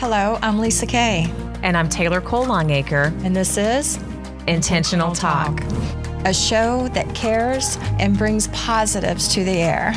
[0.00, 1.26] Hello, I'm Lisa Kay.
[1.64, 3.12] And I'm Taylor Cole Longacre.
[3.24, 3.98] And this is
[4.46, 5.60] Intentional Talk,
[6.24, 9.92] a show that cares and brings positives to the air.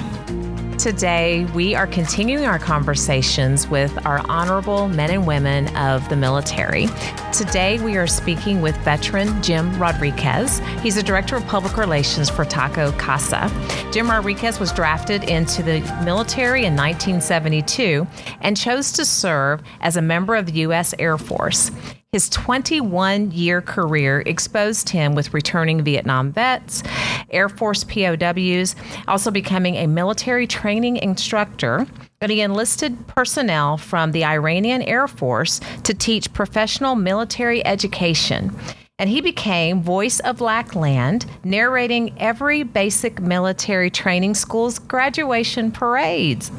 [0.82, 6.88] Today, we are continuing our conversations with our honorable men and women of the military.
[7.32, 10.58] Today, we are speaking with veteran Jim Rodriguez.
[10.82, 13.52] He's the Director of Public Relations for Taco Casa.
[13.92, 18.08] Jim Rodriguez was drafted into the military in 1972
[18.42, 20.96] and chose to serve as a member of the U.S.
[20.98, 21.70] Air Force.
[22.14, 26.84] His 21 year career exposed him with returning Vietnam vets,
[27.30, 28.76] Air Force POWs,
[29.08, 31.88] also becoming a military training instructor.
[32.20, 38.54] And he enlisted personnel from the Iranian Air Force to teach professional military education
[39.02, 46.52] and he became voice of Lackland, narrating every basic military training school's graduation parades.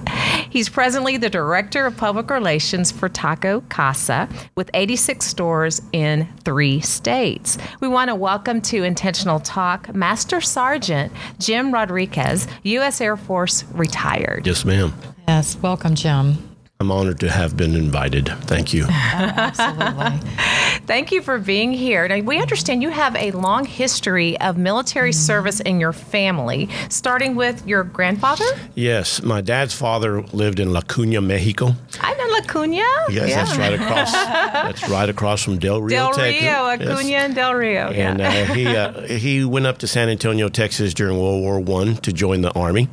[0.53, 6.83] He's presently the director of public relations for Taco Casa with 86 stores in three
[6.83, 7.57] states.
[7.81, 13.01] We want to welcome to Intentional Talk Master Sergeant Jim Rodriguez, U.S.
[13.01, 14.47] Air Force retired.
[14.47, 14.93] Yes, ma'am.
[15.27, 16.52] Yes, welcome, Jim.
[16.83, 18.27] I'm honored to have been invited.
[18.41, 18.87] Thank you.
[18.89, 20.19] absolutely.
[20.85, 22.09] Thank you for being here.
[22.09, 25.27] Now, we understand you have a long history of military mm-hmm.
[25.27, 28.45] service in your family, starting with your grandfather?
[28.75, 31.77] Yes, my dad's father lived in La Cuna, Mexico.
[32.01, 32.77] I know La Cuna.
[32.77, 33.45] Yes, yeah.
[33.45, 34.13] that's right across.
[34.13, 36.25] that's right across from Del Rio, Del.
[36.25, 37.25] Rio, La Cuna, yes.
[37.25, 37.89] and Del Rio.
[37.89, 38.29] And yeah.
[38.29, 42.13] uh, he uh, he went up to San Antonio, Texas during World War One to
[42.13, 42.89] join the army.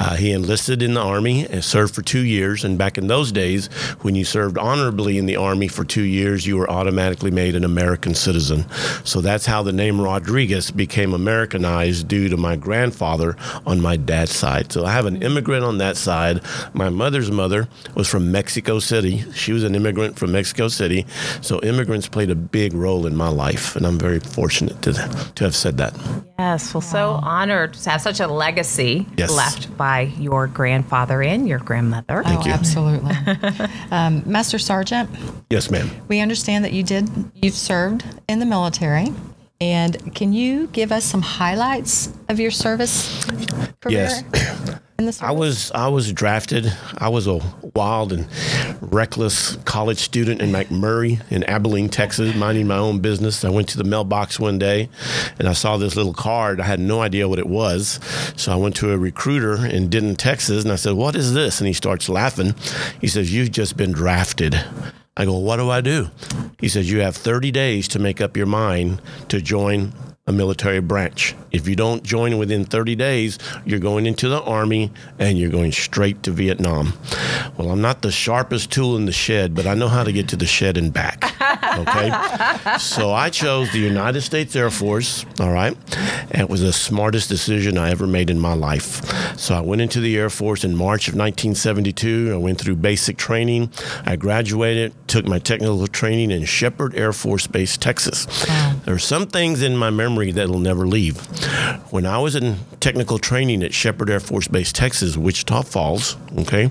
[0.00, 2.64] Uh, he enlisted in the army and served for two years.
[2.64, 3.66] And back in those days,
[4.02, 7.64] when you served honorably in the Army for two years, you were automatically made an
[7.64, 8.66] American citizen.
[9.04, 13.36] So that's how the name Rodriguez became Americanized due to my grandfather
[13.66, 14.72] on my dad's side.
[14.72, 16.40] So I have an immigrant on that side.
[16.72, 19.24] My mother's mother was from Mexico City.
[19.32, 21.06] She was an immigrant from Mexico City.
[21.40, 24.92] So immigrants played a big role in my life, and I'm very fortunate to,
[25.34, 25.94] to have said that.
[26.38, 29.30] Yes, well, so honored to have such a legacy yes.
[29.30, 32.22] left by your grandfather and your grandmother.
[32.22, 32.52] Thank oh, you.
[32.52, 33.14] absolutely.
[33.90, 35.10] um, Master Sergeant.
[35.50, 35.90] Yes, ma'am.
[36.08, 37.08] We understand that you did.
[37.34, 39.12] You've served in the military.
[39.60, 43.24] And can you give us some highlights of your service
[43.80, 44.08] career?
[44.22, 44.24] Yes.
[45.20, 46.72] I was I was drafted.
[46.96, 47.40] I was a
[47.74, 48.26] wild and
[48.80, 53.44] reckless college student in McMurry in Abilene, Texas, minding my own business.
[53.44, 54.88] I went to the mailbox one day
[55.38, 56.60] and I saw this little card.
[56.60, 58.00] I had no idea what it was.
[58.36, 61.60] So I went to a recruiter in Denton, Texas, and I said, "What is this?"
[61.60, 62.56] And he starts laughing.
[63.00, 64.60] He says, "You've just been drafted."
[65.18, 66.10] I go, "What do I do?"
[66.58, 69.92] He says, "You have 30 days to make up your mind to join
[70.28, 71.34] a military branch.
[71.50, 75.72] If you don't join within 30 days, you're going into the Army and you're going
[75.72, 76.92] straight to Vietnam.
[77.56, 80.28] Well, I'm not the sharpest tool in the shed, but I know how to get
[80.28, 81.24] to the shed and back.
[81.78, 82.78] Okay?
[82.78, 85.74] so I chose the United States Air Force, all right?
[86.30, 89.38] And it was the smartest decision I ever made in my life.
[89.38, 92.32] So I went into the Air Force in March of 1972.
[92.34, 93.72] I went through basic training.
[94.04, 98.26] I graduated, took my technical training in Sheppard Air Force Base, Texas.
[98.46, 98.74] Wow.
[98.84, 101.16] There are some things in my memory memory that'll never leave.
[101.92, 106.66] When I was in technical training at Sheppard Air Force Base, Texas, Wichita Falls, okay,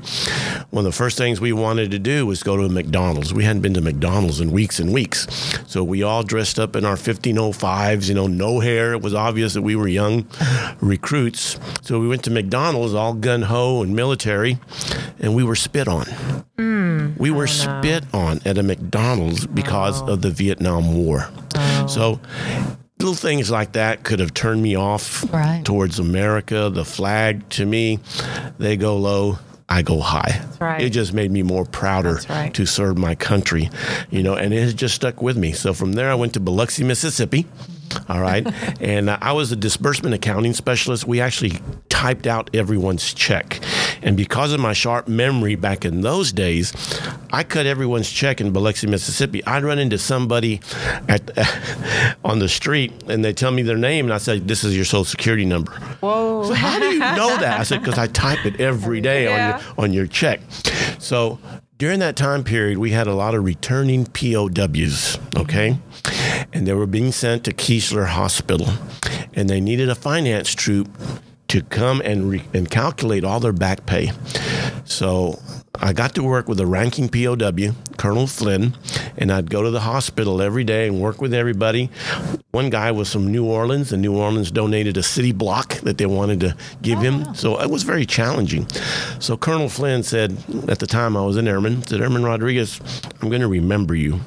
[0.70, 3.34] one of the first things we wanted to do was go to a McDonald's.
[3.34, 5.28] We hadn't been to McDonald's in weeks and weeks.
[5.68, 8.92] So we all dressed up in our 1505s, you know, no hair.
[8.94, 10.28] It was obvious that we were young
[10.82, 11.58] recruits.
[11.82, 14.60] So we went to McDonald's, all gun ho and military,
[15.20, 16.06] and we were spit on.
[16.58, 20.14] Mm, we were spit on at a McDonald's because oh.
[20.14, 21.30] of the Vietnam War.
[21.56, 21.88] Oh.
[21.88, 22.20] So
[23.00, 25.64] little things like that could have turned me off right.
[25.64, 26.70] towards America.
[26.70, 28.00] The flag, to me,
[28.58, 29.40] they go low.
[29.70, 30.46] I go high.
[30.62, 30.82] Right.
[30.82, 32.54] It just made me more prouder right.
[32.54, 33.70] to serve my country,
[34.10, 35.52] you know, and it has just stuck with me.
[35.52, 37.46] So from there, I went to Biloxi, Mississippi.
[38.10, 38.46] All right.
[38.82, 41.06] and uh, I was a disbursement accounting specialist.
[41.06, 41.54] We actually
[41.90, 43.60] typed out everyone's check.
[44.02, 46.74] And because of my sharp memory back in those days,
[47.32, 49.44] I cut everyone's check in Biloxi, Mississippi.
[49.46, 50.62] I'd run into somebody
[51.08, 54.64] at uh, on the street and they tell me their name and I said, "This
[54.64, 56.44] is your social security number." Whoa!
[56.44, 57.60] So how do you know that?
[57.60, 59.32] I said, "Because I type it every day yeah.
[59.32, 60.42] on your on your check."
[61.00, 61.40] So
[61.78, 65.78] during that time period, we had a lot of returning POWs, okay?
[66.58, 68.68] And they were being sent to Keesler Hospital,
[69.36, 70.90] and they needed a finance troop
[71.50, 74.12] to come and, re- and calculate all their back pay.
[74.86, 75.40] So
[75.80, 78.76] I got to work with a ranking POW, Colonel Flynn,
[79.20, 81.92] and I'd go to the hospital every day and work with everybody.
[82.52, 86.08] One guy was from New Orleans, and New Orleans donated a city block that they
[86.08, 87.24] wanted to give Oh, him.
[87.24, 87.34] wow.
[87.34, 88.68] So it was very challenging.
[89.20, 90.36] So Colonel Flynn said,
[90.68, 92.82] at the time I was an airman, said, Airman Rodriguez,
[93.22, 94.20] I'm going to remember you.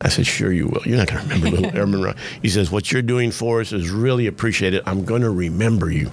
[0.00, 0.82] I said, sure you will.
[0.84, 2.16] You're not going to remember little Airman Rod.
[2.40, 4.82] He says, what you're doing for us is really appreciated.
[4.86, 6.10] I'm going to remember you.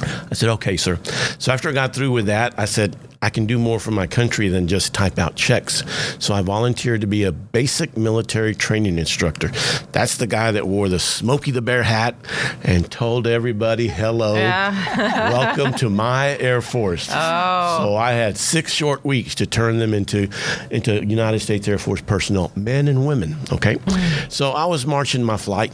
[0.00, 0.98] I said, okay, sir.
[1.38, 4.06] So after I got through with that, I said, I can do more for my
[4.06, 5.82] country than just type out checks.
[6.20, 9.48] So I volunteered to be a basic military training instructor.
[9.90, 12.14] That's the guy that wore the Smokey the Bear hat
[12.62, 14.34] and told everybody, hello,
[14.96, 17.08] welcome to my Air Force.
[17.10, 17.78] Oh.
[17.78, 20.28] So I had six short weeks to turn them into,
[20.70, 23.36] into United States Air Force personnel, men and women.
[23.52, 23.76] Okay.
[23.76, 24.30] Mm.
[24.30, 25.72] So I was marching my flight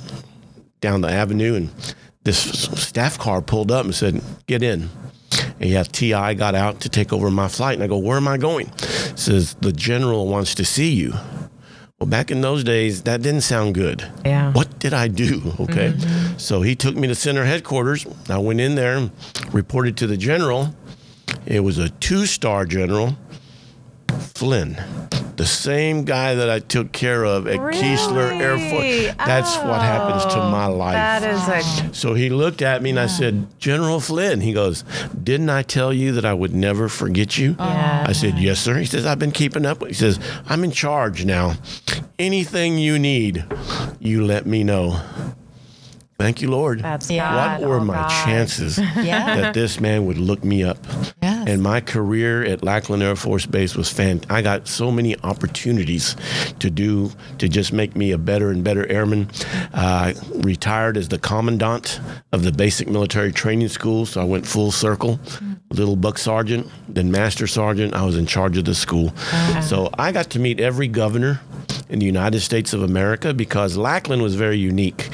[0.80, 1.70] down the avenue and
[2.24, 4.88] this staff car pulled up and said, Get in.
[5.64, 7.74] Yeah, TI got out to take over my flight.
[7.74, 8.66] And I go, Where am I going?
[8.66, 11.14] He says, The general wants to see you.
[11.98, 14.06] Well, back in those days, that didn't sound good.
[14.24, 14.52] Yeah.
[14.52, 15.52] What did I do?
[15.60, 15.92] Okay.
[15.92, 16.36] Mm-hmm.
[16.38, 18.06] So he took me to center headquarters.
[18.28, 19.10] I went in there
[19.52, 20.74] reported to the general.
[21.46, 23.16] It was a two star general,
[24.34, 24.76] Flynn.
[25.36, 29.16] The same guy that I took care of at Keesler Air Force.
[29.26, 30.94] That's what oh, happens to my life.
[30.94, 34.40] That is a So he looked at me and I said, General Flynn.
[34.40, 34.84] He goes,
[35.22, 37.56] Didn't I tell you that I would never forget you?
[37.58, 38.04] Oh, yeah.
[38.06, 38.76] I said, Yes, sir.
[38.78, 39.80] He says, I've been keeping up.
[39.80, 41.54] with He says, I'm in charge now.
[42.18, 43.44] Anything you need,
[43.98, 45.00] you let me know.
[46.16, 46.80] Thank you, Lord.
[46.80, 47.28] That's Yeah.
[47.30, 47.60] God.
[47.60, 48.24] what were Oh, my God.
[48.24, 49.36] chances Yeah.
[49.36, 50.78] that this man would look me up?
[51.44, 51.54] Yes.
[51.54, 54.20] And my career at Lackland Air Force Base was fan.
[54.30, 56.16] I got so many opportunities
[56.58, 59.28] to do to just make me a better and better airman.
[59.72, 62.00] Uh, retired as the commandant
[62.32, 65.20] of the basic military training school, so I went full circle.
[65.70, 67.94] Little buck sergeant, then master sergeant.
[67.94, 69.12] I was in charge of the school,
[69.62, 71.40] so I got to meet every governor
[71.88, 75.08] in the United States of America because Lackland was very unique.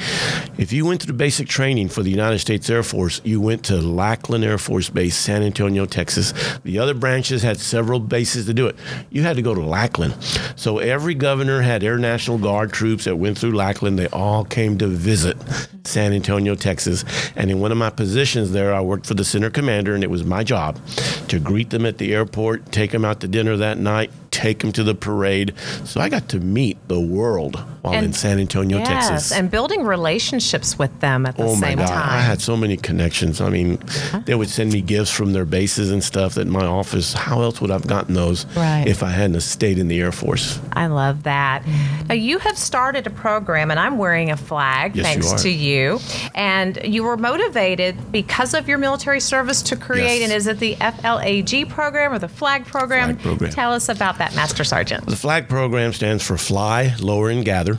[0.57, 3.63] If you went to the basic training for the United States Air Force, you went
[3.65, 6.20] to Lackland Air Force Base, San Antonio, Texas.
[6.63, 8.75] The other branches had several bases to do it.
[9.09, 10.15] You had to go to Lackland.
[10.55, 13.97] So every governor had Air National Guard troops that went through Lackland.
[13.97, 15.37] They all came to visit
[15.83, 17.03] San Antonio, Texas.
[17.35, 20.09] And in one of my positions there, I worked for the center commander, and it
[20.09, 20.79] was my job
[21.27, 24.71] to greet them at the airport, take them out to dinner that night, take them
[24.73, 25.53] to the parade.
[25.85, 29.31] So I got to meet the world while And- in San Antonio, Yes, Texas.
[29.31, 31.87] and building relationships with them at the Oh my same God!
[31.87, 32.09] time.
[32.09, 33.39] I had so many connections.
[33.41, 33.79] I mean,
[34.25, 37.13] they would send me gifts from their bases and stuff that in my office.
[37.13, 38.83] How else would I've gotten those Right.
[38.87, 40.59] if I hadn't stayed in the Air Force?
[40.73, 41.63] I love that.
[42.09, 45.37] Now, you have started a program, and I'm wearing a flag Yes, thanks are.
[45.39, 45.99] to you.
[46.35, 50.23] And you were motivated because of your military service to create, Yes.
[50.23, 53.15] and is it the FLAG program or the flag program?
[53.15, 53.51] Flag program.
[53.51, 55.05] Tell us about that, Master Sergeant.
[55.05, 57.75] The flag program stands for Fly, Lower, and Gather.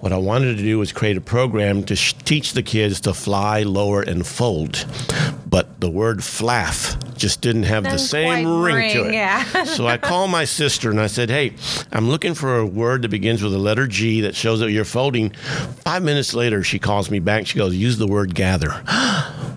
[0.00, 3.14] What I wanted to do was create a program to sh- teach the kids to
[3.14, 4.84] fly, lower, and fold.
[5.46, 9.14] But the word flaff just didn't have the Doesn't same quite ring, to ring, it.
[9.14, 9.64] yeah.
[9.64, 11.54] so I called my sister and I said, Hey,
[11.92, 14.84] I'm looking for a word that begins with the letter G that shows that you're
[14.86, 15.30] folding.
[15.84, 17.46] Five minutes later, she calls me back.
[17.46, 18.70] She goes, Use the word gather.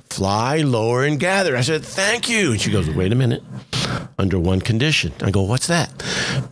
[0.09, 1.55] Fly, lower, and gather.
[1.57, 2.51] I said, Thank you.
[2.51, 3.41] And she goes, Wait a minute
[4.17, 5.11] under one condition.
[5.21, 5.89] I go, what's that?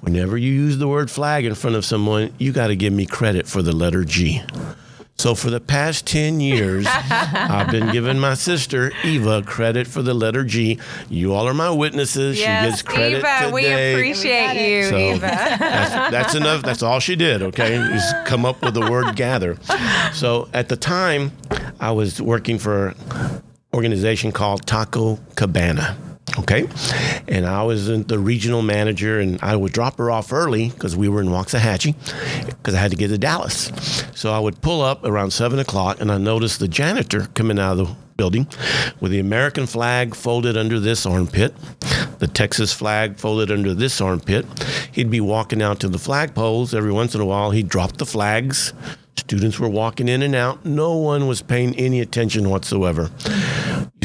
[0.01, 3.05] Whenever you use the word flag in front of someone, you got to give me
[3.05, 4.41] credit for the letter G.
[5.15, 10.13] So for the past 10 years, I've been giving my sister Eva credit for the
[10.13, 10.79] letter G.
[11.07, 12.37] You all are my witnesses.
[12.37, 13.93] she gets credit Eva, we today.
[13.93, 15.19] appreciate you, So Eva.
[15.19, 16.63] that's, that's enough.
[16.63, 17.43] That's all she did.
[17.43, 19.57] Okay, is come up with the word gather.
[20.13, 21.31] So at the time,
[21.79, 25.95] I was working for an organization called Taco Cabana.
[26.39, 26.67] Okay,
[27.27, 31.07] and I was the regional manager, and I would drop her off early because we
[31.07, 31.95] were in Waxahachie,
[32.47, 33.71] because I had to get to Dallas.
[34.15, 37.77] So I would pull up around seven o'clock, and I noticed the janitor coming out
[37.77, 38.47] of the building
[38.99, 41.53] with the American flag folded under this armpit,
[42.19, 44.45] the Texas flag folded under this armpit.
[44.91, 47.51] He'd be walking out to the flag poles every once in a while.
[47.51, 48.73] He'd drop the flags.
[49.17, 50.65] Students were walking in and out.
[50.65, 53.09] No one was paying any attention whatsoever.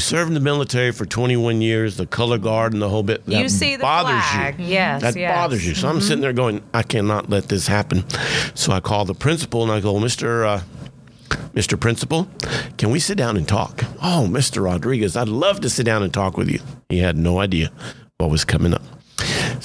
[0.08, 3.26] Served in the military for 21 years, the color guard and the whole bit.
[3.26, 4.58] That You see the bothers flag.
[4.58, 4.64] you.
[4.64, 5.36] Yes, That yes.
[5.36, 5.74] bothers you.
[5.74, 8.08] So I'm sitting there going, I cannot let this happen.
[8.54, 10.46] So I call the principal and I go, Mr.
[10.46, 10.60] Uh,
[11.52, 11.78] Mr.
[11.78, 12.26] Principal,
[12.78, 13.84] can we sit down and talk?
[14.02, 14.64] Oh, Mr.
[14.64, 16.60] Rodriguez, I'd love to sit down and talk with you.
[16.88, 17.70] He had no idea
[18.16, 18.82] what was coming up.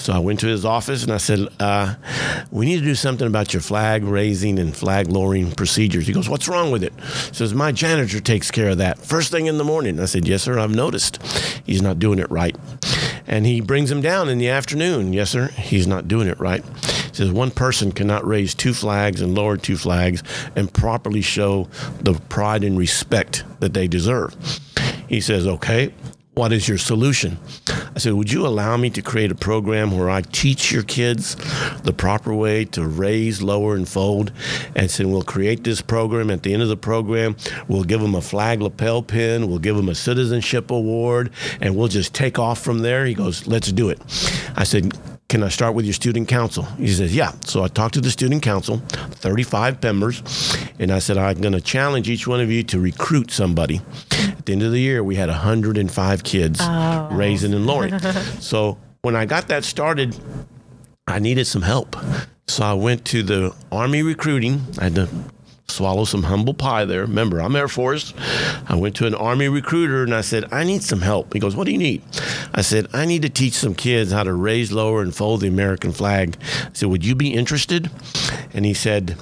[0.03, 1.95] So I went to his office and I said, uh,
[2.51, 6.05] We need to do something about your flag raising and flag lowering procedures.
[6.05, 6.91] He goes, What's wrong with it?
[7.29, 10.01] He says, My janitor takes care of that first thing in the morning.
[10.01, 11.24] I said, Yes, sir, I've noticed.
[11.65, 12.53] He's not doing it right.
[13.27, 15.13] And he brings him down in the afternoon.
[15.13, 16.65] Yes, sir, he's not doing it right.
[16.65, 20.22] He says one person cannot raise two flags and lower two flags
[20.53, 21.69] and properly show
[22.01, 24.36] the pride and respect that they deserve.
[25.07, 25.93] He says, okay,
[26.35, 27.37] what is your solution?
[27.95, 31.35] I said, Would you allow me to create a program where I teach your kids
[31.83, 34.31] the proper way to raise, lower, and fold?
[34.75, 36.31] And said, We'll create this program.
[36.31, 37.35] At the end of the program,
[37.67, 41.87] we'll give them a flag lapel pin, we'll give them a citizenship award, and we'll
[41.87, 43.05] just take off from there.
[43.05, 44.01] He goes, Let's do it.
[44.55, 44.93] I said,
[45.33, 46.61] can I start with your student council?
[46.77, 47.31] He says, Yeah.
[47.43, 50.21] So I talked to the student council, 35 members,
[50.77, 53.81] and I said, I'm going to challenge each one of you to recruit somebody.
[54.11, 57.09] At the end of the year, we had 105 kids oh.
[57.11, 57.97] raising and lowering.
[58.39, 60.15] so when I got that started,
[61.07, 61.95] I needed some help.
[62.47, 64.61] So I went to the Army recruiting.
[64.77, 65.09] I had to
[65.67, 67.01] swallow some humble pie there.
[67.01, 68.13] Remember, I'm Air Force.
[68.67, 71.33] I went to an Army recruiter and I said, I need some help.
[71.33, 72.03] He goes, What do you need?
[72.53, 75.48] I said, I need to teach some kids how to raise, lower, and fold the
[75.48, 76.38] American flag.
[76.41, 77.89] I said, Would you be interested?
[78.53, 79.17] And he said,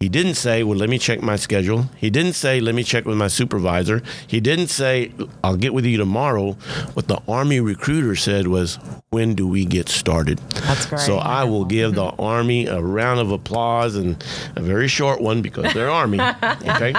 [0.00, 1.90] he didn't say, well, let me check my schedule.
[1.98, 4.02] He didn't say, let me check with my supervisor.
[4.26, 5.12] He didn't say,
[5.44, 6.52] I'll get with you tomorrow.
[6.94, 8.78] What the Army recruiter said was,
[9.12, 10.38] when do we get started?
[10.38, 11.00] That's great.
[11.00, 14.24] So I will give the Army a round of applause and
[14.54, 16.20] a very short one because they're Army.
[16.20, 16.94] Okay.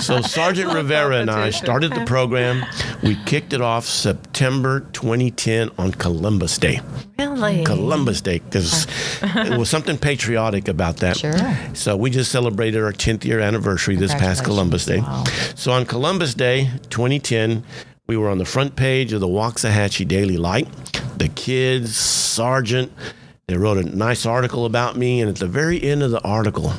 [0.00, 2.64] So Sergeant Rivera and I started the program.
[3.02, 6.80] We kicked it off September 2010 on Columbus Day.
[7.18, 7.64] Really?
[7.66, 8.86] Columbus Day because
[9.22, 11.18] it was something patriotic about that.
[11.18, 11.34] Sure.
[11.74, 15.00] So we just celebrated our 10th year anniversary this past Columbus Day.
[15.00, 15.24] Wow.
[15.54, 17.62] So on Columbus Day 2010,
[18.06, 20.68] we were on the front page of the Waxahachie Daily Light.
[21.18, 22.92] The kids, Sergeant,
[23.46, 26.72] they wrote a nice article about me, and at the very end of the article,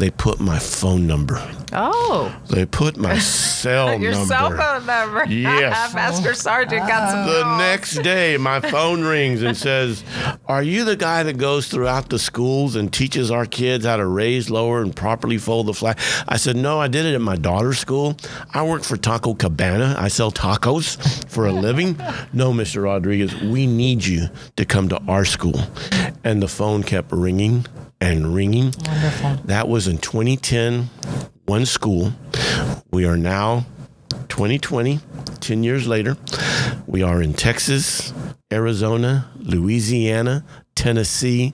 [0.00, 1.36] they put my phone number.
[1.72, 2.34] Oh.
[2.48, 4.16] They put my cell Your number.
[4.16, 5.24] Your cell phone number.
[5.30, 5.94] Yes.
[5.94, 7.26] Master Sergeant got some.
[7.26, 10.04] The next day, my phone rings and says,
[10.46, 14.06] Are you the guy that goes throughout the schools and teaches our kids how to
[14.06, 15.98] raise, lower, and properly fold the flag?
[16.28, 18.16] I said, No, I did it at my daughter's school.
[18.52, 19.96] I work for Taco Cabana.
[19.98, 21.98] I sell tacos for a living.
[22.32, 22.84] No, Mr.
[22.84, 25.60] Rodriguez, we need you to come to our school.
[26.22, 27.66] And the phone kept ringing
[28.00, 28.74] and ringing.
[28.86, 29.36] Wonderful.
[29.44, 30.90] That was in 2010,
[31.46, 32.12] one school.
[32.90, 33.66] We are now
[34.28, 35.00] 2020,
[35.40, 36.16] 10 years later.
[36.86, 38.12] We are in Texas,
[38.52, 40.44] Arizona, Louisiana,
[40.80, 41.52] Tennessee,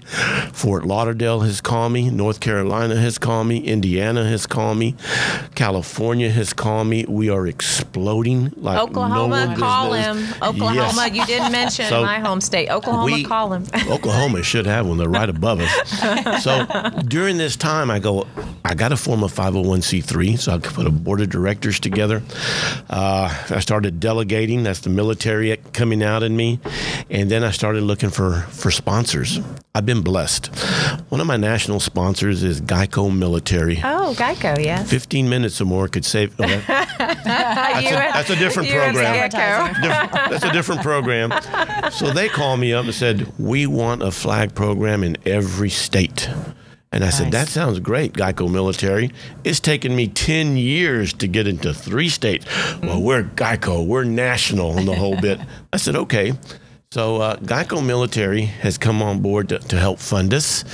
[0.52, 4.94] Fort Lauderdale has called me, North Carolina has called me, Indiana has called me,
[5.56, 7.04] California has called me.
[7.08, 10.18] We are exploding like Oklahoma, no call him.
[10.40, 11.12] Oklahoma, yes.
[11.12, 12.70] you didn't mention so my home state.
[12.70, 13.64] Oklahoma, we, call him.
[13.90, 14.96] Oklahoma should have one.
[14.96, 16.36] They're right above us.
[16.46, 16.66] So
[17.08, 18.26] during this time, I go,
[18.66, 22.20] I got to form a 501c3, so I could put a board of directors together.
[22.90, 24.64] Uh, I started delegating.
[24.64, 26.58] That's the military coming out in me,
[27.08, 29.38] and then I started looking for for sponsors.
[29.72, 30.46] I've been blessed.
[31.10, 33.78] One of my national sponsors is Geico Military.
[33.84, 34.90] Oh, Geico, yes.
[34.90, 36.34] 15 minutes or more could save.
[36.40, 36.66] Oh, that,
[36.98, 39.30] that's, a, that's, a, different program.
[39.30, 41.30] that's a different program.
[41.92, 46.28] So they called me up and said, We want a flag program in every state.
[46.92, 47.18] And I nice.
[47.18, 49.10] said, That sounds great, Geico Military.
[49.44, 52.46] It's taken me 10 years to get into three states.
[52.82, 55.40] Well, we're Geico, we're national and the whole bit.
[55.72, 56.32] I said, Okay.
[56.92, 60.64] So uh, Geico Military has come on board to, to help fund us.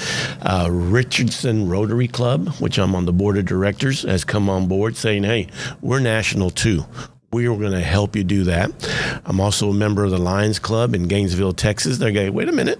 [0.43, 4.95] Uh, Richardson Rotary Club, which I'm on the board of directors, has come on board
[4.95, 5.49] saying, "Hey,
[5.81, 6.85] we're national too.
[7.33, 8.71] We are going to help you do that."
[9.25, 11.97] I'm also a member of the Lions Club in Gainesville, Texas.
[11.97, 12.79] They're going, "Wait a minute,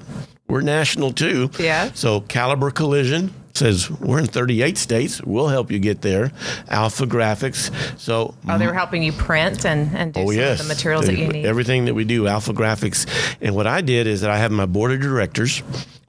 [0.49, 1.91] we're national too." Yeah.
[1.95, 5.23] So Caliber Collision says we're in 38 states.
[5.23, 6.33] We'll help you get there.
[6.69, 7.71] Alpha Graphics.
[7.99, 10.63] So oh, they're helping you print and and do oh, yes.
[10.63, 11.47] the materials that you need.
[11.47, 13.07] Everything that we do, Alpha Graphics.
[13.41, 15.63] And what I did is that I have my board of directors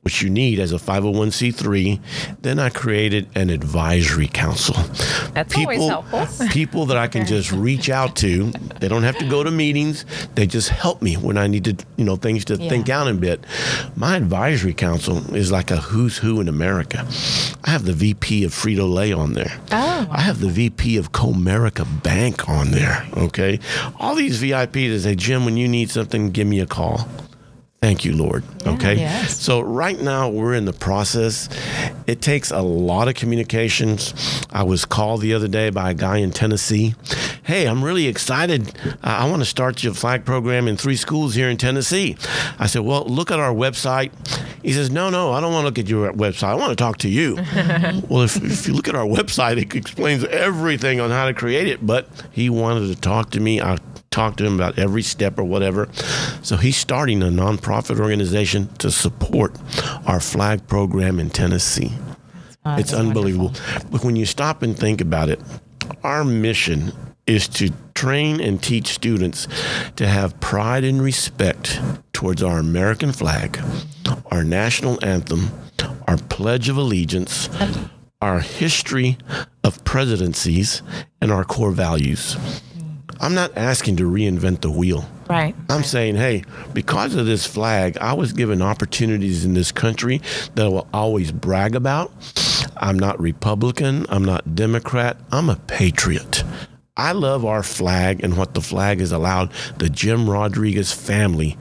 [0.04, 2.00] which you need as a 501c3.
[2.42, 4.76] Then I created an advisory council.
[5.34, 6.48] That's people, always helpful.
[6.52, 8.52] people that I can just reach out to.
[8.80, 10.06] They don't have to go to meetings.
[10.36, 12.70] They just help me when I need to, you know, things to yeah.
[12.70, 13.46] think out a bit.
[13.96, 17.08] My advisory council is like a who's who in America.
[17.64, 19.60] I have the VP of Frito Lay on there.
[19.72, 20.08] Oh.
[20.12, 23.08] I have the VP of Comerica Bank on there.
[23.16, 23.60] Okay.
[24.00, 27.08] All these VIPs that say, Jim, when you need something, give me a call.
[27.84, 28.46] Thank you, Lord.
[28.64, 28.96] Yeah, okay.
[28.96, 29.38] Yes.
[29.42, 31.50] So, right now, we're in the process.
[32.08, 34.14] It takes a lot of communications.
[34.54, 36.96] I was called the other day by a guy in Tennessee.
[37.44, 38.74] Hey, I'm really excited.
[39.04, 42.16] I want to start your flag program in three schools here in Tennessee.
[42.58, 44.12] I said, Well, look at our website.
[44.64, 46.48] He says, No, no, I don't want to look at your website.
[46.48, 47.36] I want to talk to you.
[48.08, 51.68] well, if, if you look at our website, it explains everything on how to create
[51.68, 51.86] it.
[51.86, 53.60] But he wanted to talk to me.
[53.60, 53.78] I
[54.14, 55.90] talk to him about every step or whatever.
[56.44, 59.58] So he's starting a nonprofit organization to support
[60.06, 61.92] our flag program in Tennessee.
[62.66, 63.48] Oh, it's unbelievable.
[63.48, 63.90] wonderful.
[63.90, 65.42] But when you stop and think about it,
[66.04, 66.94] our mission
[67.26, 69.48] is to train and teach students
[69.96, 71.80] to have pride and respect
[72.12, 73.60] towards our American flag,
[74.32, 75.52] our national anthem,
[76.08, 77.50] our Pledge of Allegiance,
[78.22, 79.18] our history
[79.64, 80.82] of presidencies,
[81.22, 82.38] and our core values.
[83.24, 85.06] I'm not asking to reinvent the wheel.
[85.30, 85.56] Right.
[85.70, 90.22] I'm saying, hey, because of this flag, I was given opportunities in this country
[90.56, 92.12] that I will always brag about.
[92.76, 94.06] I'm not Republican.
[94.10, 95.16] I'm not Democrat.
[95.32, 96.44] I'm a patriot.
[96.98, 101.58] I love our flag and what the flag has allowed the Jim Rodriguez family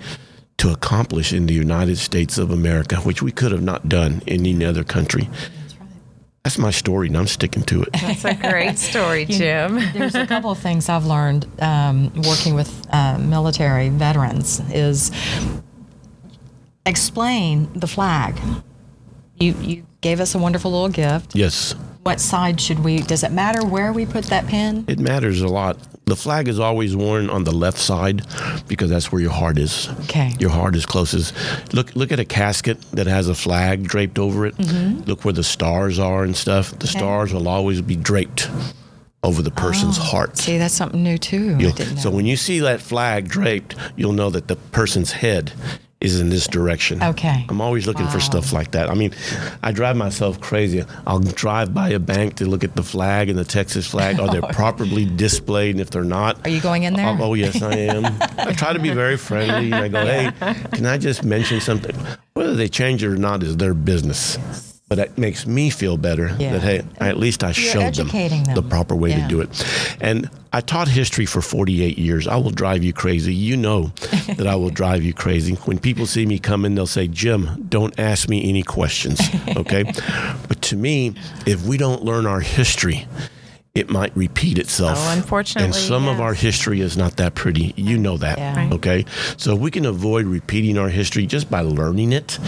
[0.58, 4.44] to accomplish in the United States of America, which we could have not done in
[4.44, 5.30] any other country.
[6.44, 7.92] That's my story, and I'm sticking to it.
[8.00, 9.78] That's a great story, Jim.
[9.92, 15.12] There's a couple of things I've learned um, working with uh, military veterans is
[16.84, 18.40] explain the flag.
[19.38, 21.36] You you gave us a wonderful little gift.
[21.36, 21.76] Yes.
[22.02, 22.98] What side should we?
[22.98, 24.84] Does it matter where we put that pin?
[24.88, 25.78] It matters a lot.
[26.04, 28.22] The flag is always worn on the left side
[28.68, 29.88] because that's where your heart is.
[30.04, 30.32] Okay.
[30.38, 31.32] Your heart is closest.
[31.72, 34.56] Look look at a casket that has a flag draped over it.
[34.56, 35.02] Mm-hmm.
[35.02, 36.76] Look where the stars are and stuff.
[36.78, 38.50] The stars will always be draped
[39.22, 40.30] over the person's heart.
[40.32, 41.54] Oh, See, that's something new too.
[41.58, 42.00] I didn't know.
[42.00, 45.52] so when you see that flag draped, you'll know that the person's head
[46.02, 47.02] is in this direction.
[47.02, 47.46] Okay.
[47.48, 48.90] I'm always looking for stuff like that.
[48.90, 49.14] I mean,
[49.62, 50.84] I drive myself crazy.
[51.06, 54.18] I'll drive by a bank to look at the flag and the Texas flag.
[54.18, 55.76] Are they oh, properly displayed?
[55.76, 57.06] And if they're not, Are you going in there?
[57.06, 58.04] Oh, oh, yes, I am.
[58.38, 59.72] I try to be very friendly.
[59.72, 60.32] And I go, hey,
[60.72, 61.96] can I just mention something?
[62.34, 64.71] Whether they change it or not is their business.
[64.92, 66.52] But it makes me feel better Yeah.
[66.52, 69.22] that, hey, at least I showed them, educating the proper way Yeah.
[69.22, 69.48] to do it.
[70.02, 72.28] And I taught history for 48 years.
[72.28, 73.32] I will drive you crazy.
[73.32, 73.90] You know
[74.36, 75.54] that I will drive you crazy.
[75.64, 79.18] When people see me coming, they'll say, Jim, don't ask me any questions.
[79.56, 79.84] Okay.
[80.48, 81.14] but to me,
[81.46, 83.06] if we don't learn our history,
[83.74, 84.98] it might repeat itself.
[85.00, 87.72] Oh, unfortunately, And some of our history is not that pretty.
[87.76, 88.36] You know that.
[88.36, 88.54] Yeah.
[88.56, 88.72] Right.
[88.72, 89.06] Okay.
[89.38, 92.38] So if we can avoid repeating our history just by learning it.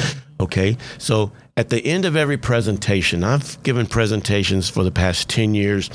[0.44, 0.76] Okay.
[0.98, 5.88] So at the end of every presentation, I've given presentations for the past 10 years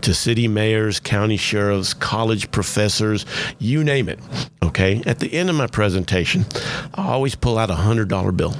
[0.00, 3.26] to city mayors, county sheriffs, college professors,
[3.58, 4.18] you name it.
[4.62, 5.02] Okay.
[5.04, 6.46] At the end of my presentation,
[6.94, 8.54] I always pull out a $100 bill.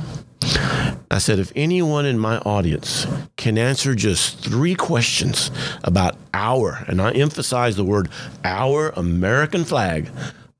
[1.10, 5.50] I said, if anyone in my audience can answer just three questions
[5.84, 8.10] about our, and I emphasize the word
[8.44, 10.10] our American flag,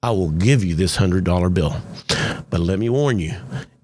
[0.03, 1.77] I will give you this $100 bill.
[2.49, 3.35] But let me warn you,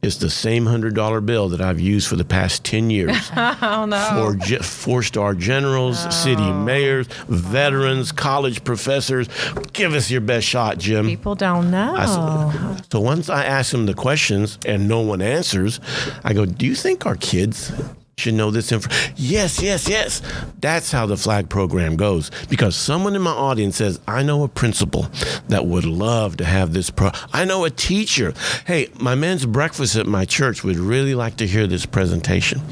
[0.02, 4.08] it's the same $100 bill that I've used for the past 10 years Oh no.
[4.14, 6.62] for ge- four-star generals, city oh.
[6.64, 9.28] mayors, veterans, college professors.
[9.72, 11.06] Give us your best shot, Jim.
[11.06, 11.96] People don't know.
[11.96, 15.80] s- So once I ask them the questions and no one answers,
[16.22, 17.72] I go, "Do you think our kids
[18.18, 20.22] should know this info?" Yes, yes, yes.
[20.60, 22.30] That's how the flag program goes.
[22.48, 25.10] Because someone in my audience says, "I know a principal
[25.48, 27.10] that would love to have this pro.
[27.34, 28.32] I know a teacher.
[28.66, 32.62] Hey, my men's breakfast at my church would really like to hear this presentation."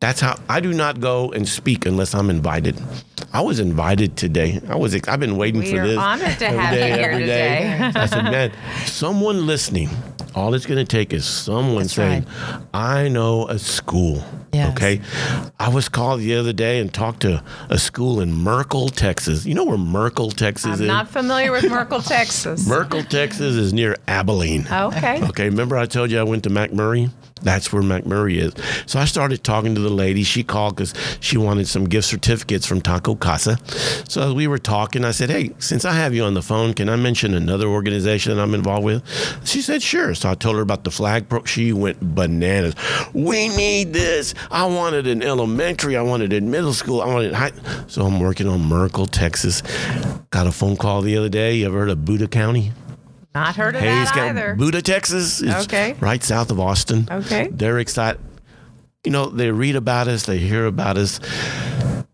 [0.00, 2.78] That's how I do not go and speak unless I'm invited.
[3.32, 4.60] I was invited today.
[4.68, 4.94] I was.
[5.06, 5.98] I've been waiting We for are this.
[5.98, 7.72] honored to every have you day, here every day.
[7.86, 8.00] today.
[8.00, 8.52] I said, man,
[8.86, 9.90] someone listening.
[10.34, 12.26] All it's going to take is someone That's saying,
[12.72, 14.72] "I know a school." Yes.
[14.72, 15.00] Okay.
[15.60, 19.44] I was called the other day and talked to a school in Merkel, Texas.
[19.44, 20.80] You know where Merkel, Texas I'm is?
[20.80, 22.66] not familiar with Merkel, Texas.
[22.66, 24.66] Merkel, Texas is near Abilene.
[24.70, 25.22] Okay.
[25.28, 27.10] Okay, remember I told you I went to McMurry?
[27.42, 28.52] That's where McMurry is.
[28.86, 30.24] So I started talking to the lady.
[30.24, 33.58] She called because she wanted some gift certificates from Taco Casa.
[34.08, 36.74] So as we were talking, I said, Hey, since I have you on the phone,
[36.74, 39.46] can I mention another organization that I'm involved with?
[39.46, 40.14] She said, Sure.
[40.14, 41.44] So I told her about the flag pro.
[41.44, 42.74] She went bananas.
[43.12, 44.34] We need this.
[44.50, 45.96] I wanted in elementary.
[45.96, 47.00] I wanted in middle school.
[47.02, 47.52] I wanted high.
[47.86, 49.62] So I'm working on Merkel, Texas.
[50.30, 51.54] Got a phone call the other day.
[51.56, 52.72] You ever heard of Buda County?
[53.34, 54.54] Not heard of Hays that County, either.
[54.56, 55.40] Buda, Texas.
[55.42, 55.94] It's Okay.
[56.00, 57.06] Right south of Austin.
[57.10, 57.48] Okay.
[57.52, 58.20] They're excited.
[59.04, 61.20] You know, they read about us, they hear about us.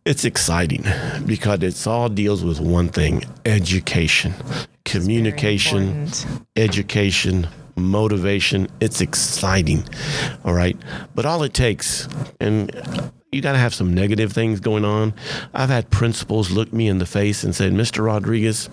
[0.05, 0.85] It's exciting
[1.25, 4.35] because it's all deals with one thing education,
[4.85, 6.11] communication,
[6.57, 8.69] education, motivation.
[8.81, 9.83] It's exciting.
[10.45, 10.77] All right.
[11.14, 12.07] But all it takes,
[12.38, 12.71] and
[13.33, 15.14] you got to have some negative things going on.
[15.55, 18.05] I've had principals look me in the face and said, Mr.
[18.05, 18.69] Rodriguez,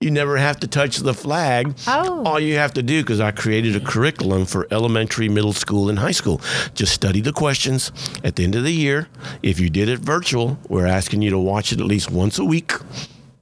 [0.00, 1.74] You never have to touch the flag.
[1.88, 2.22] Oh.
[2.22, 5.98] All you have to do, because I created a curriculum for elementary, middle school, and
[5.98, 6.40] high school,
[6.72, 7.90] just study the questions
[8.22, 9.08] at the end of the year.
[9.42, 12.44] If you did it virtual, we're asking you to watch it at least once a
[12.44, 12.74] week.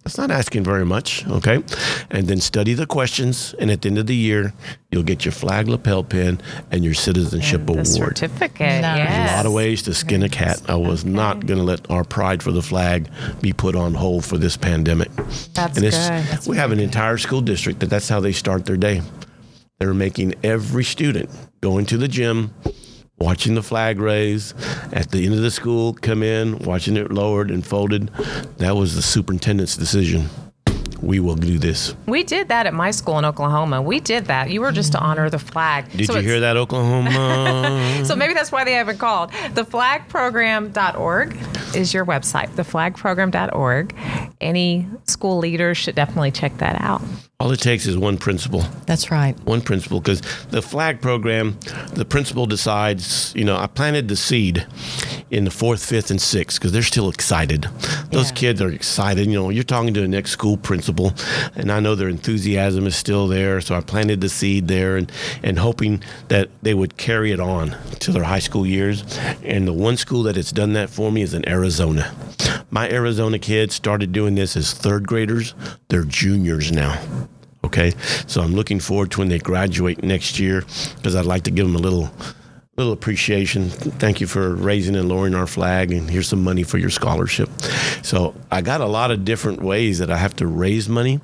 [0.06, 1.64] That's not asking very much, okay?
[2.12, 4.52] And then study the questions, and at the end of the year,
[4.92, 6.40] you'll get your flag lapel pin
[6.70, 7.88] and your citizenship The award.
[7.88, 8.82] certificate.
[8.82, 8.98] Nice.
[8.98, 9.32] Yes.
[9.32, 10.62] A lot of ways to skin a cat.
[10.68, 13.08] I was not going to let our pride for the flag
[13.40, 15.10] be put on hold for this pandemic.
[15.54, 16.22] That's and it's, good.
[16.30, 19.02] That's we have an entire school district that that's how they start their day.
[19.80, 22.54] They're making every student go into the gym,
[23.18, 24.54] watching the flag raise.
[24.92, 28.08] At the end of the school, come in, watching it lowered and folded.
[28.58, 30.28] That was the superintendent's decision.
[31.02, 31.94] We will do this.
[32.06, 33.82] We did that at my school in Oklahoma.
[33.82, 34.48] We did that.
[34.50, 35.90] You were just to honor the flag.
[35.92, 37.82] Did So you hear that, Oklahoma?
[38.06, 39.30] So maybe that's why they haven't called.
[39.30, 41.36] Theflagprogram.org
[41.74, 42.48] is your website.
[42.50, 43.94] Theflagprogram.org.
[44.40, 47.02] Any school leaders should definitely check that out.
[47.38, 48.62] All it takes is one principal.
[48.86, 49.38] That's right.
[49.44, 51.58] one principal because the flag program
[51.92, 54.66] the principal decides you know i planted the seed
[55.30, 57.62] in the fourth fifth and sixth because they're still excited
[58.10, 58.34] those Yeah.
[58.36, 61.12] kids are excited you know you're talking to the next school principal
[61.56, 65.10] and i know their enthusiasm is still there so i planted the seed there and
[65.42, 69.04] and hoping that they would carry it on to their high school years
[69.42, 72.14] and the one school that has done that for me is in arizona
[72.70, 75.54] my arizona kids started doing this as third graders
[75.88, 77.00] they're juniors now
[77.66, 77.92] Okay,
[78.28, 80.62] so I'm looking forward to when they graduate next year
[80.94, 82.08] because I'd like to give them a little,
[82.76, 83.70] little appreciation.
[83.70, 87.50] Thank you for raising and lowering our flag, and here's some money for your scholarship.
[88.02, 91.20] So I got a lot of different ways that I have to raise money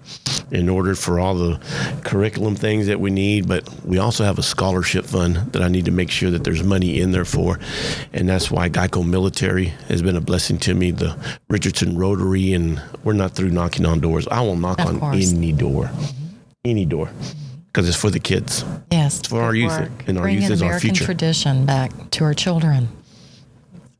[0.52, 1.58] in order for all the
[2.04, 5.86] curriculum things that we need, but we also have a scholarship fund that I need
[5.86, 7.58] to make sure that there's money in there for,
[8.12, 10.90] and that's why Geico Military has been a blessing to me.
[10.90, 11.16] The
[11.48, 14.28] Richardson Rotary, and we're not through knocking on doors.
[14.28, 15.32] I will knock Of on course.
[15.32, 16.26] any door, mm-hmm.
[16.66, 17.10] any door,
[17.68, 19.20] because it's for the kids, Yes.
[19.20, 19.90] it's for our youth, work.
[20.06, 21.04] and our Bringing youth is our American future.
[21.06, 22.88] tradition back to our children.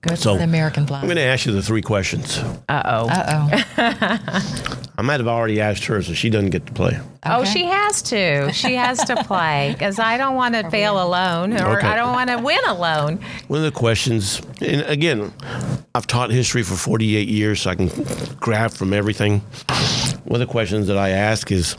[0.03, 1.03] Good So, for the American flag.
[1.03, 2.39] I'm going to ask you the three questions.
[2.69, 3.09] Uh oh.
[3.09, 4.89] Uh oh.
[4.99, 6.99] I might have already asked her, so she doesn't get to play.
[7.25, 8.53] Oh, she has to.
[8.53, 11.87] She has to play because I don't want to fail alone or Okay.
[11.87, 13.21] I don't want to win alone.
[13.47, 15.33] One of the questions, and again,
[15.95, 17.89] I've taught history for 48 years, so I can
[18.41, 19.39] grab from everything.
[20.25, 21.75] One of the questions that I ask is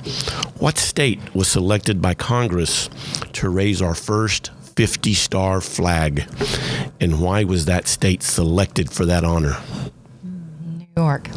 [0.60, 2.90] what state was selected by Congress
[3.34, 6.24] to raise our first 50 star flag?
[7.04, 9.58] And why was that state selected for that honor?
[10.24, 11.28] New York.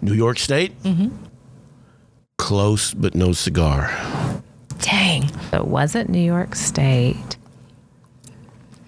[0.00, 0.82] New York State?
[0.84, 1.14] Mm-hmm.
[2.38, 3.94] Close, but no cigar.
[4.78, 5.28] Dang.
[5.50, 7.36] So it wasn't New York State.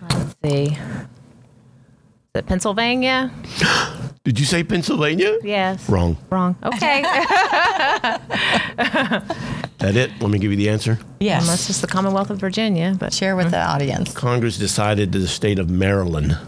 [0.01, 0.69] Let's see.
[0.69, 0.79] Is
[2.37, 3.31] it Pennsylvania?
[4.25, 5.37] Did you say Pennsylvania?
[5.45, 5.87] Yes.
[5.91, 6.17] Wrong.
[6.31, 6.57] Wrong.
[6.65, 7.03] Okay.
[9.79, 10.11] That it?
[10.21, 10.99] Let me give you the answer.
[11.21, 11.43] Yes.
[11.43, 14.13] Unless it's the Commonwealth of Virginia, but Share with the audience.
[14.15, 16.39] Congress decided that the state of Maryland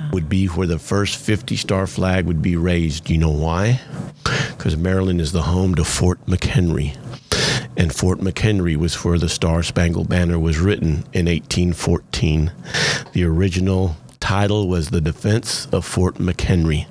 [0.00, 0.10] oh.
[0.12, 3.04] would be where the first 50 star flag would be raised.
[3.04, 3.80] Do you know why?
[4.56, 6.96] Because Maryland is the home to Fort McHenry.
[7.76, 12.52] And Fort McHenry was where the Star Spangled Banner was written in 1814.
[13.12, 16.86] The original title was The Defense of Fort McHenry.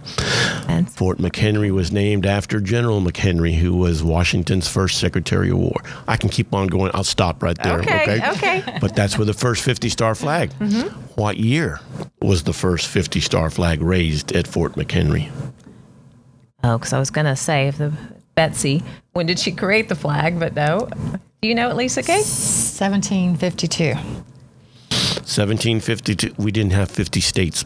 [0.77, 5.81] And- Fort McHenry was named after General McHenry, who was Washington's first Secretary of War.
[6.07, 6.91] I can keep on going.
[6.93, 7.79] I'll stop right there.
[7.79, 8.29] Okay, Okay.
[8.61, 8.77] okay.
[8.81, 10.51] But that's where the first 50 star flag.
[10.59, 10.87] Mm-hmm.
[11.15, 11.79] What year
[12.21, 15.29] was the first 50 star flag raised at Fort McHenry?
[16.63, 17.91] Oh, because I was going to say if the
[18.35, 18.81] Betsy,
[19.11, 20.39] when did she create the flag?
[20.39, 20.89] But no.
[21.41, 22.21] Do you know it, Lisa Kay?
[22.21, 23.93] 1752.
[25.37, 26.33] 1752.
[26.37, 27.63] We didn't have 50 states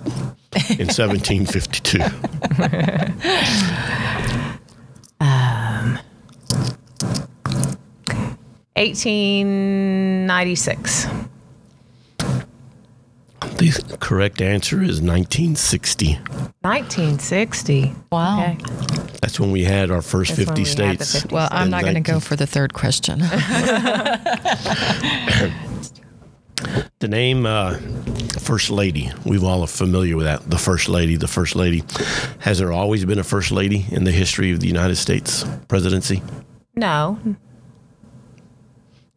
[0.77, 1.99] in 1752.
[5.19, 5.99] um,
[8.75, 11.07] 1896.
[13.57, 16.13] The correct answer is 1960.
[16.61, 17.93] 1960.
[18.11, 18.41] Wow.
[18.41, 18.57] Okay.
[19.21, 21.13] That's when we had our first That's 50 we states.
[21.21, 23.19] 50 Well, I'm In not going to go for the third question.
[26.99, 27.77] The name uh,
[28.39, 30.49] First Lady, we've all are familiar with that.
[30.49, 31.83] The First Lady, the First Lady.
[32.39, 36.23] Has there always been a First Lady in the history of the United States presidency?
[36.73, 37.19] No.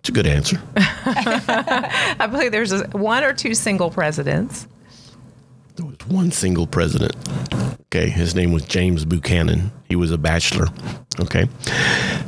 [0.00, 0.60] It's a good answer.
[0.76, 4.68] I believe there's a, one or two single presidents.
[5.76, 7.16] There was one single president.
[7.92, 9.72] Okay, his name was James Buchanan.
[9.88, 10.68] He was a bachelor.
[11.18, 11.48] Okay,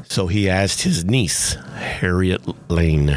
[0.08, 3.16] so he asked his niece, Harriet Lane,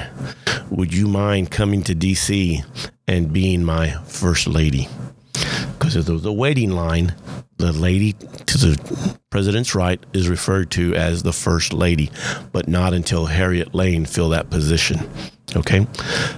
[0.70, 2.62] Would you mind coming to D.C.
[3.08, 4.88] and being my first lady?
[5.34, 7.16] Because there was a waiting line,
[7.58, 12.12] the lady to the president's right is referred to as the first lady,
[12.52, 15.10] but not until Harriet Lane filled that position.
[15.56, 15.88] Okay,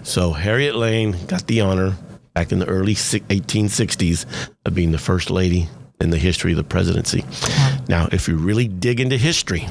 [0.04, 1.98] so Harriet Lane got the honor
[2.34, 4.26] back in the early 1860s
[4.65, 5.67] of being the first lady
[5.99, 7.23] in the history of the presidency.
[7.23, 7.81] Uh-huh.
[7.88, 9.67] Now, if you really dig into history,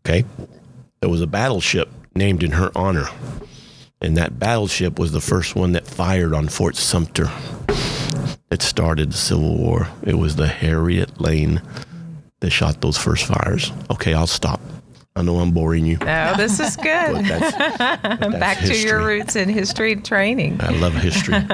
[0.00, 0.24] okay,
[1.00, 3.08] there was a battleship named in her honor.
[4.00, 7.30] And that battleship was the first one that fired on Fort Sumter.
[8.50, 9.88] It started the Civil War.
[10.02, 11.60] It was the Harriet Lane
[12.40, 13.72] that shot those first fires.
[13.90, 14.60] Okay, I'll stop.
[15.18, 15.98] I know I'm boring you.
[15.98, 17.24] No, this is good.
[17.24, 20.60] That's, that's Back to your roots in history training.
[20.60, 21.36] I love history.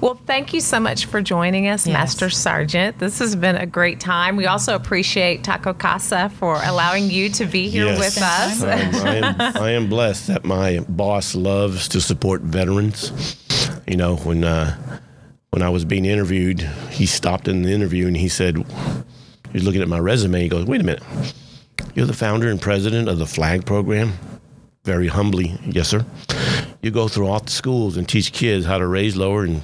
[0.00, 1.92] Well, thank you so much for joining us, Yes.
[1.94, 2.98] Master Sergeant.
[2.98, 4.34] This has been a great time.
[4.34, 7.98] We also appreciate Taco Casa for allowing you to be here Yes.
[8.00, 8.62] with us.
[8.64, 13.12] Um, I, am, I am blessed that my boss loves to support veterans.
[13.86, 14.76] You know, when uh,
[15.50, 18.56] when I was being interviewed, he stopped in the interview and he said,
[19.52, 20.40] he's looking at my resume.
[20.42, 21.02] He goes, "Wait a minute,
[21.94, 24.14] you're the founder and president of the Flag Program."
[24.84, 26.04] Very humbly, yes, sir.
[26.82, 29.62] You go through all the schools and teach kids how to raise, lower, and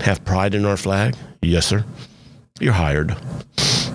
[0.00, 1.16] have pride in our flag.
[1.42, 1.84] Yes, sir.
[2.60, 3.16] You're hired.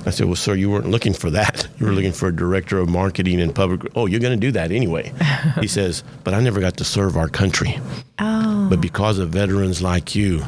[0.05, 1.67] I said, Well, sir, you weren't looking for that.
[1.77, 3.89] You were looking for a director of marketing and public.
[3.95, 5.13] Oh, you're going to do that anyway.
[5.61, 7.79] he says, But I never got to serve our country.
[8.19, 10.43] Oh, But because of veterans like you,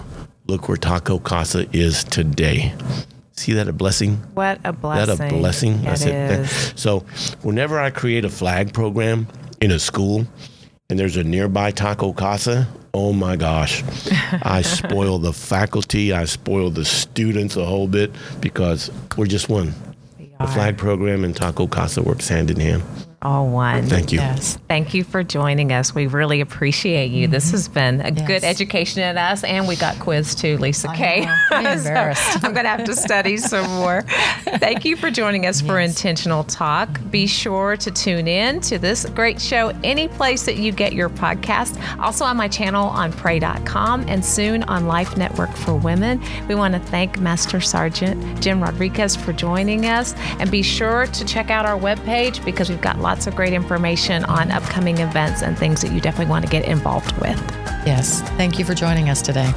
[0.47, 2.73] look where Taco Casa is today.
[3.37, 4.17] See that a blessing?
[4.33, 5.17] what a blessing.
[5.17, 5.85] That a blessing?
[5.85, 6.99] It so
[7.41, 9.27] whenever I create a flag program
[9.61, 10.25] in a school
[10.89, 13.83] and there's a nearby Taco Casa, oh my gosh,
[14.43, 19.73] I spoil the faculty, I spoil the students a whole bit because we're just one.
[20.17, 22.83] The flag program and Taco Casa works hand in hand.
[23.23, 23.85] All one.
[23.85, 24.17] Thank you.
[24.17, 24.57] yes.
[24.67, 25.93] Thank you for joining us.
[25.93, 27.27] We really appreciate you.
[27.27, 27.51] This mm-hmm.
[27.51, 31.27] has been a good education at us, and we got quiz too, Lisa I Kay.
[31.51, 32.43] I'm So embarrassed.
[32.43, 34.01] I'm going to have to study some more.
[34.57, 36.89] Thank you for joining us for Intentional Talk.
[37.11, 37.27] Be mm-hmm.
[37.27, 41.79] sure to tune in to this great show any place that you get your podcast.
[41.99, 46.19] Also on my channel on pray.com and soon on Life Network for Women.
[46.47, 50.15] We want to thank Master Sergeant Jim Rodriguez for joining us.
[50.39, 54.23] And be sure to check out our webpage because we've got lots of great information
[54.23, 57.37] on upcoming events and things that you definitely want to get involved with.
[57.85, 58.21] Yes.
[58.37, 59.51] Thank you for joining us today.